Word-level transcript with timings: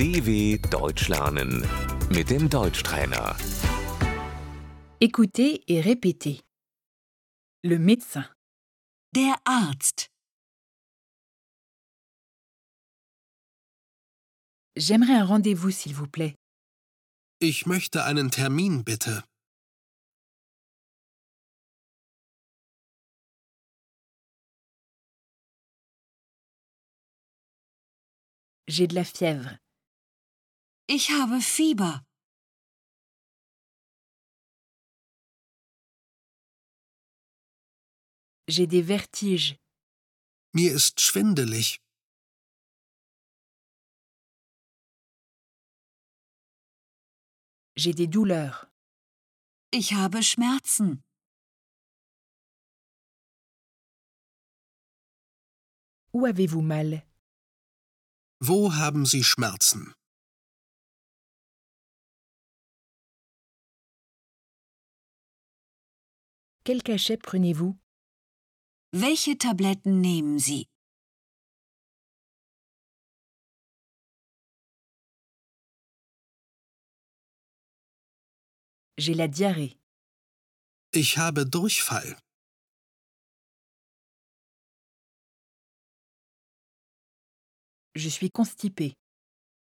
DW 0.00 0.56
Deutsch 0.70 1.08
lernen 1.08 1.60
mit 2.08 2.30
dem 2.30 2.48
Deutschtrainer. 2.48 3.36
Écoutez 4.98 5.62
et 5.68 5.82
répétez. 5.82 6.40
Le 7.62 7.78
médecin, 7.78 8.24
Der 9.14 9.36
Arzt. 9.44 10.08
j'aimerais 14.74 15.16
un 15.16 15.26
rendez-vous 15.26 15.70
s'il 15.70 15.94
vous 15.94 16.08
plaît. 16.08 16.34
Ich 17.42 17.66
möchte 17.66 18.02
einen 18.02 18.30
Termin, 18.30 18.82
bitte. 18.82 19.22
J'ai 28.66 28.86
de 28.86 28.94
la 28.94 29.04
fièvre. 29.04 29.58
Ich 30.96 31.10
habe 31.10 31.40
Fieber. 31.40 32.04
J'ai 38.48 38.66
des 38.66 38.82
vertiges. 38.82 39.54
Mir 40.52 40.72
ist 40.74 41.00
schwindelig. 41.00 41.78
J'ai 47.76 47.94
des 47.94 48.08
douleurs. 48.08 48.66
Ich 49.70 49.92
habe 49.92 50.24
Schmerzen. 50.24 51.04
Où 56.12 56.26
avez-vous 56.26 56.62
mal 56.62 57.06
Wo 58.40 58.72
haben 58.74 59.06
Sie 59.06 59.22
Schmerzen? 59.22 59.94
Quel 66.64 66.82
cachet 66.82 67.16
prenez-vous? 67.16 67.74
Welche 68.92 69.36
Tabletten 69.38 70.00
nehmen 70.02 70.38
Sie? 70.38 70.66
J'ai 78.98 79.14
la 79.14 79.26
diarrhée. 79.28 79.78
Ich 80.92 81.16
habe 81.16 81.46
Durchfall. 81.46 82.18
Je 87.94 88.08
suis 88.10 88.30
constipée. 88.30 88.94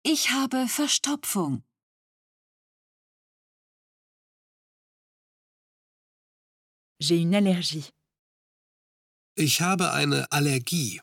Ich 0.05 0.31
habe 0.31 0.67
Verstopfung. 0.67 1.63
J'ai 7.09 7.23
une 7.23 7.35
allergie. 7.35 7.91
Ich 9.35 9.63
habe 9.63 9.93
eine 9.93 10.31
Allergie. 10.31 11.01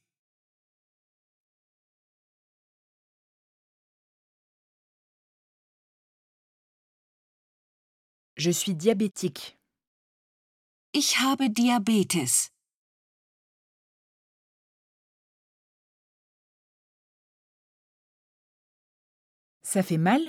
Je 8.37 8.51
suis 8.51 8.75
diabétique. 8.75 9.57
Ich 10.93 11.17
habe 11.17 11.49
Diabetes. 11.49 12.51
Ça 19.63 19.81
fait 19.81 19.97
mal 19.97 20.21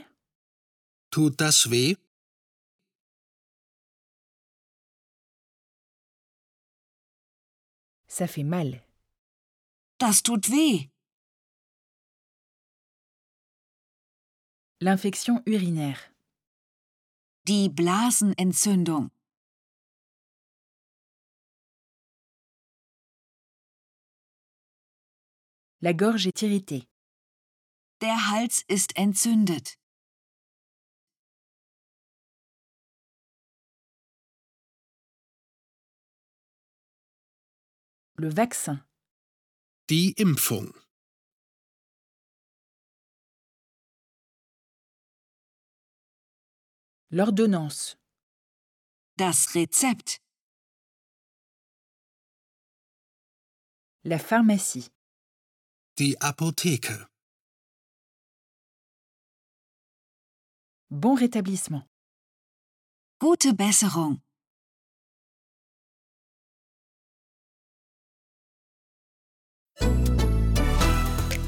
Tut 1.11 1.39
das 1.39 1.71
weh? 1.71 1.97
Ça 8.19 8.27
fait 8.27 8.45
mal. 8.45 8.83
Das 9.99 10.23
tut 10.23 10.49
weh. 10.49 10.89
L'infection 14.81 15.43
urinaire. 15.45 16.01
Die 17.45 17.69
Blasenentzündung. 17.69 19.11
La 25.83 25.93
gorge 25.93 26.27
est 26.27 26.41
irritée. 26.41 26.89
Der 28.01 28.17
Hals 28.31 28.65
ist 28.69 28.97
entzündet. 28.97 29.77
Le 38.19 38.31
vaccin. 38.31 38.83
Die 39.91 40.13
Impfung. 40.17 40.73
L'ordonnance. 47.11 47.99
Das 49.19 49.55
Rezept. 49.55 50.23
La 54.03 54.19
pharmacie. 54.19 54.89
Die 55.99 56.19
Apotheke. 56.23 57.07
Bon 60.89 61.15
rétablissement. 61.15 61.87
Gute 63.19 63.53
Besserung. 63.53 64.23